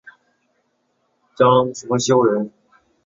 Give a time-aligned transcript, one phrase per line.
[1.35, 2.51] 张懋修人。